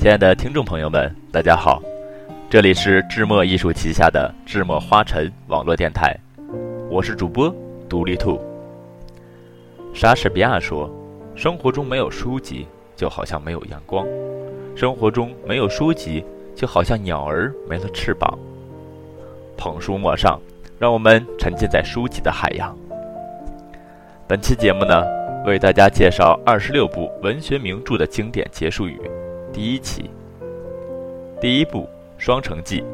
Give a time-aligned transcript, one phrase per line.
[0.00, 1.78] 亲爱的听众朋友们，大家好，
[2.48, 6.18] 这里是智墨艺术旗下的智墨花尘网络电台，
[6.88, 7.54] 我是主播
[7.86, 8.40] 独立兔。
[9.92, 10.90] 莎士比亚说
[11.36, 14.06] ：“生活中没有书籍，就好像没有阳光；
[14.74, 16.24] 生活中没有书籍，
[16.56, 18.38] 就好像鸟儿没了翅膀。”
[19.54, 20.40] 捧书莫上，
[20.78, 22.74] 让我们沉浸在书籍的海洋。
[24.26, 25.04] 本期节目呢，
[25.44, 28.98] 为大家介绍二十六部文学名著的经典结束语。
[29.52, 30.08] 第一期，
[31.40, 31.80] 第一部
[32.18, 32.84] 《双城记》，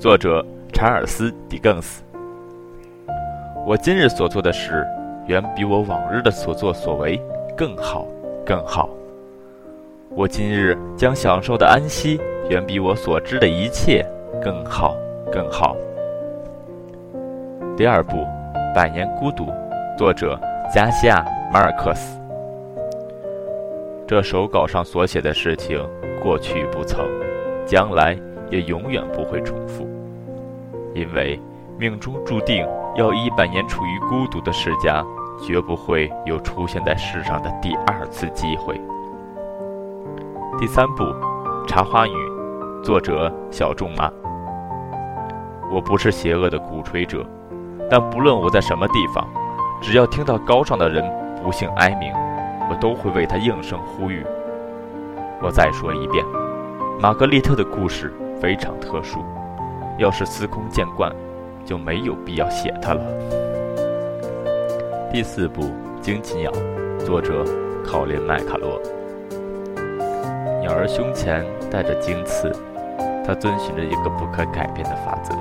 [0.00, 2.04] 作者查尔斯·狄更斯。
[3.66, 4.86] 我今日所做的事，
[5.26, 7.20] 远比我往日的所作所为
[7.56, 8.06] 更好，
[8.44, 8.88] 更好。
[10.10, 14.06] 我今日将享受的安息，远比我所知的一切
[14.40, 14.96] 更好，
[15.32, 15.76] 更好。
[17.76, 18.18] 第二部
[18.74, 19.44] 《百年孤独》，
[19.98, 20.38] 作者
[20.72, 22.25] 加西亚·马尔克斯。
[24.06, 25.84] 这手稿上所写的事情，
[26.22, 27.04] 过去不曾，
[27.66, 28.16] 将来
[28.48, 29.84] 也永远不会重复，
[30.94, 31.40] 因为
[31.76, 35.04] 命中注定要一百年处于孤独的世家，
[35.44, 38.80] 绝不会有出现在世上的第二次机会。
[40.60, 41.02] 第三部
[41.66, 42.14] 《茶花女》，
[42.84, 44.08] 作者小仲马。
[45.68, 47.26] 我不是邪恶的鼓吹者，
[47.90, 49.28] 但不论我在什么地方，
[49.80, 51.04] 只要听到高尚的人
[51.42, 52.12] 不幸哀鸣。
[52.68, 54.24] 我都会为他应声呼吁。
[55.42, 56.24] 我再说一遍，
[57.00, 59.24] 玛格丽特的故事非常特殊，
[59.98, 61.12] 要是司空见惯，
[61.64, 63.02] 就没有必要写它了。
[65.12, 65.62] 第四部
[66.00, 66.50] 《荆棘鸟》，
[66.98, 67.44] 作者
[67.84, 68.80] 考林·麦卡洛。
[70.60, 72.50] 鸟儿胸前带着荆刺，
[73.24, 75.34] 它遵循着一个不可改变的法则，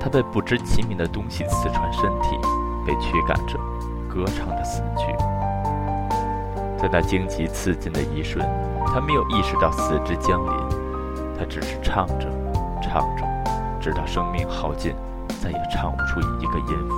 [0.00, 2.36] 它被不知其名的东西刺穿身体，
[2.86, 3.58] 被驱赶着，
[4.08, 5.25] 歌唱的死去。
[6.86, 8.46] 在那荆棘刺进的一瞬，
[8.86, 10.52] 他没有意识到死之将临，
[11.36, 12.28] 他只是唱着，
[12.80, 13.24] 唱着，
[13.80, 14.94] 直到生命耗尽，
[15.42, 16.94] 再也唱不出一个音符。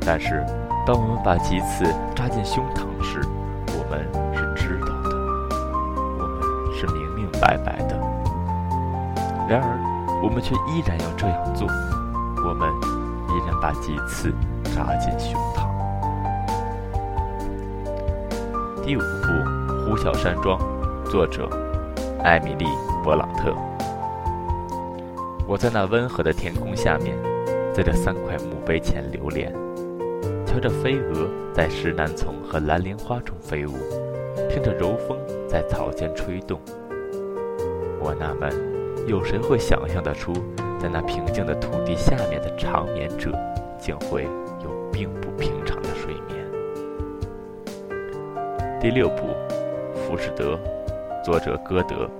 [0.00, 0.42] 但是，
[0.86, 3.20] 当我们把棘刺扎进胸膛时，
[3.68, 5.16] 我们是知道的，
[6.18, 8.00] 我们是明明白白的。
[9.46, 9.78] 然而，
[10.22, 11.68] 我们却依然要这样做，
[12.48, 12.72] 我们
[13.28, 14.32] 依然把棘刺
[14.74, 15.61] 扎进胸膛。
[18.84, 19.06] 第五部
[19.84, 20.58] 《呼啸山庄》，
[21.08, 21.48] 作者
[22.24, 22.64] 艾米丽·
[23.04, 23.54] 勃朗特。
[25.46, 27.16] 我在那温和的天空下面，
[27.72, 29.54] 在这三块墓碑前流连，
[30.44, 33.74] 瞧着飞蛾在石楠丛和蓝莲花中飞舞，
[34.50, 35.16] 听着柔风
[35.48, 36.58] 在草间吹动。
[38.00, 38.52] 我纳闷，
[39.06, 40.32] 有谁会想象得出，
[40.80, 43.30] 在那平静的土地下面的长眠者，
[43.78, 44.24] 竟会
[44.64, 45.61] 有并不平
[48.82, 49.28] 第六部
[49.94, 50.56] 《浮士德》，
[51.24, 52.10] 作者歌德。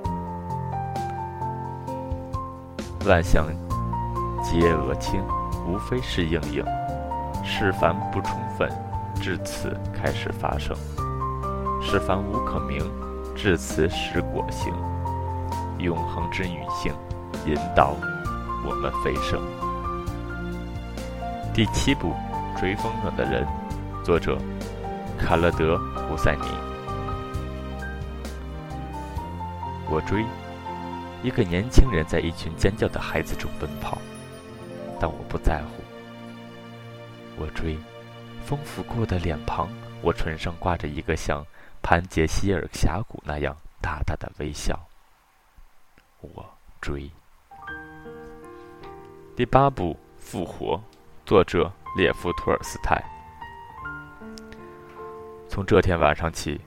[3.04, 3.48] 万象
[4.44, 5.20] 皆俄清，
[5.66, 6.64] 无非是应应。
[7.44, 8.70] 事凡不充分，
[9.20, 10.76] 至此开始发生；
[11.82, 12.78] 事凡无可名，
[13.34, 14.72] 至此始果行。
[15.80, 16.92] 永恒之女性，
[17.44, 17.96] 引导
[18.64, 19.40] 我们飞升。
[21.52, 22.12] 第七部
[22.60, 23.44] 《追风筝的人》，
[24.04, 24.38] 作者。
[25.22, 25.76] 卡勒德·
[26.08, 26.48] 胡塞尼，
[29.88, 30.22] 我追
[31.22, 33.96] 一个年轻人在一群尖叫的孩子中奔跑，
[35.00, 35.82] 但我不在乎。
[37.38, 37.78] 我追
[38.44, 39.68] 风拂过的脸庞，
[40.02, 41.42] 我唇上挂着一个像
[41.80, 44.78] 潘杰希尔峡谷那样大大的微笑。
[46.20, 46.44] 我
[46.80, 47.10] 追
[49.34, 50.76] 第八部《复活》，
[51.24, 53.02] 作者列夫·托尔斯泰。
[55.52, 56.58] 从这天晚上起，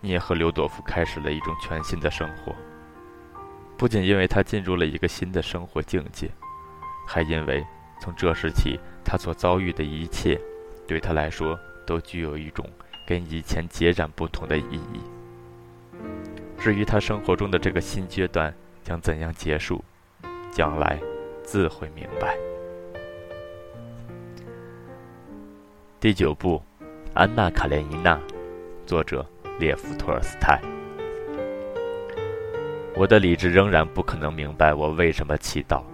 [0.00, 2.54] 你也和刘朵夫开始了一种全新的生活。
[3.76, 6.30] 不仅因为他进入了一个新的生活境界，
[7.04, 7.66] 还因为
[8.00, 10.40] 从这时起，他所遭遇的一切，
[10.86, 12.64] 对他来说都具有一种
[13.08, 15.00] 跟以前截然不同的意义。
[16.56, 18.54] 至于他生活中的这个新阶段
[18.84, 19.84] 将怎样结束，
[20.52, 20.96] 将来
[21.42, 22.38] 自会明白。
[25.98, 26.62] 第九部。
[27.14, 28.16] 《安娜·卡列尼娜》，
[28.84, 29.24] 作者
[29.60, 30.60] 列夫·托尔斯泰。
[32.96, 35.84] 我的理智仍然不可能明白我为什么祈祷，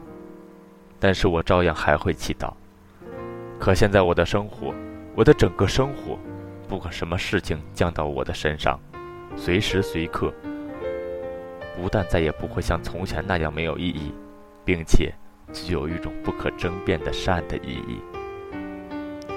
[0.99, 2.55] 但是我照样还会祈祷。
[3.58, 4.75] 可现在我的生活，
[5.14, 6.19] 我的整个生活，
[6.67, 8.81] 不管什么事情降到我的身上，
[9.37, 10.32] 随时随刻，
[11.76, 14.11] 不但再也不会像从前那样没有意义，
[14.64, 15.12] 并且
[15.52, 18.00] 具有一种不可争辩的善的意义。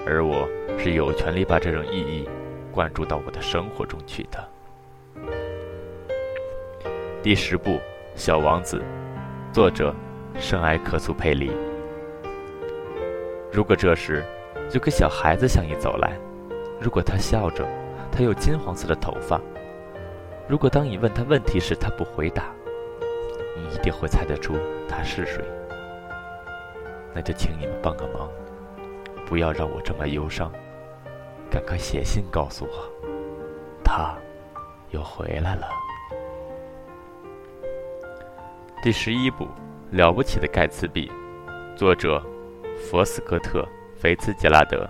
[0.05, 0.47] 而我
[0.77, 2.27] 是有权利把这种意义
[2.71, 4.49] 灌注到我的生活中去的。
[7.21, 7.71] 第十部
[8.15, 8.77] 《小王子》，
[9.53, 9.95] 作者
[10.37, 11.51] 圣埃克苏佩里。
[13.51, 14.23] 如果这时
[14.73, 16.17] 有个小孩子向你走来，
[16.81, 17.65] 如果他笑着，
[18.11, 19.39] 他有金黄色的头发；
[20.49, 22.51] 如果当你问他问题时他不回答，
[23.55, 24.55] 你一定会猜得出
[24.89, 25.41] 他是谁。
[27.13, 28.27] 那就请你们帮个忙，
[29.25, 30.51] 不要让我这么忧伤，
[31.49, 32.89] 赶快写信告诉我，
[33.83, 34.15] 他
[34.91, 35.67] 又回来了。
[38.83, 39.45] 第十一部
[39.91, 41.09] 《了不起的盖茨比》，
[41.75, 42.21] 作者
[42.89, 43.61] 佛斯科特·
[43.95, 44.87] 菲茨杰拉德。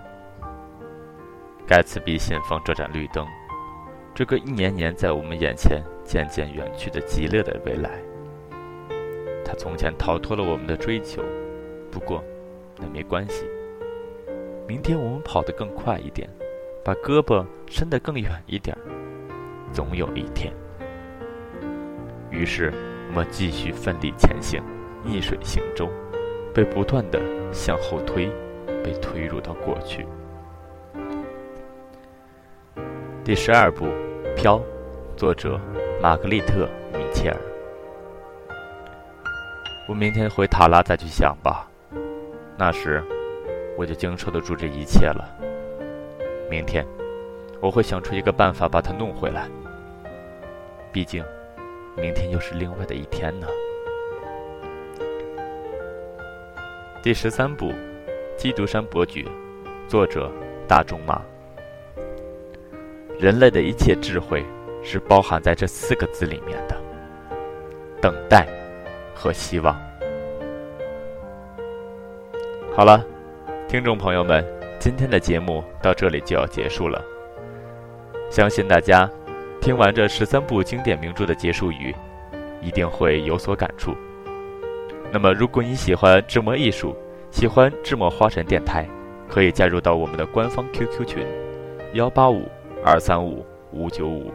[1.67, 3.25] 盖茨比信奉这盏绿灯，
[4.13, 7.91] 这个一年年在我们眼前渐渐远去的极乐的未来。
[9.45, 11.23] 他从前逃脱了我们的追求，
[11.91, 12.23] 不过
[12.77, 13.45] 那没关系。
[14.73, 16.27] 明天我们跑得更快一点，
[16.83, 18.75] 把胳膊伸得更远一点，
[19.71, 20.51] 总有一天。
[22.31, 22.73] 于是。
[23.09, 24.59] 我们继续奋力前行，
[25.03, 25.87] 逆水行舟，
[26.51, 27.21] 被不断的
[27.53, 28.27] 向后推，
[28.83, 30.03] 被推入到过去。
[33.23, 33.85] 第十二部
[34.35, 34.57] 《飘》，
[35.15, 35.61] 作者
[36.01, 36.67] 玛格丽特·
[36.97, 37.37] 米切尔。
[39.87, 41.69] 我明天回塔拉再去想吧，
[42.57, 43.03] 那时
[43.77, 45.29] 我就经受得住这一切了。
[46.49, 46.85] 明天
[47.59, 49.47] 我会想出一个办法把它弄回来。
[50.91, 51.23] 毕竟。
[51.95, 53.45] 明天又是另外的一天呢。
[57.03, 57.67] 第十三部
[58.35, 59.21] 《基督山伯爵》，
[59.87, 60.31] 作者
[60.67, 61.21] 大仲马。
[63.19, 64.43] 人类的一切智慧
[64.83, 66.75] 是包含在这四个字里面的：
[68.01, 68.47] 等待
[69.13, 69.79] 和希望。
[72.75, 73.05] 好了，
[73.73, 74.45] 听众朋友们，
[74.77, 77.03] 今天的节目到这里就要结束了。
[78.29, 79.09] 相信大家。
[79.59, 81.91] 听完这十三部经典名著的结束语，
[82.61, 83.95] 一定会有所感触。
[85.11, 86.95] 那么，如果你喜欢智墨艺术，
[87.31, 88.87] 喜欢智墨花神电台，
[89.27, 91.25] 可以加入到我们的官方 QQ 群：
[91.93, 92.47] 幺八五
[92.85, 94.31] 二三五五九五。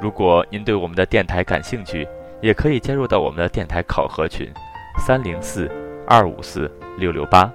[0.00, 2.08] 如果您对我们的电台感兴趣，
[2.40, 4.50] 也可以加入到我们的电台考核群：
[4.96, 5.70] 三零四
[6.06, 7.52] 二五四六六八。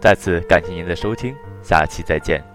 [0.00, 2.49] 再次感谢您的收听，下期再见。